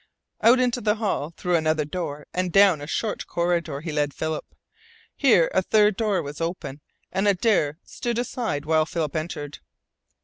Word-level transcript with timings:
Out 0.41 0.59
into 0.59 0.81
the 0.81 0.95
hall, 0.95 1.29
through 1.37 1.55
another 1.55 1.85
door, 1.85 2.25
and 2.33 2.51
down 2.51 2.81
a 2.81 2.87
short 2.87 3.27
corridor, 3.27 3.81
he 3.81 3.91
led 3.91 4.15
Philip. 4.15 4.55
Here 5.15 5.51
a 5.53 5.61
third 5.61 5.95
door 5.95 6.23
was 6.23 6.41
open, 6.41 6.81
and 7.11 7.27
Adare 7.27 7.77
stood 7.83 8.17
aside 8.17 8.65
while 8.65 8.87
Philip 8.87 9.15
entered. 9.15 9.59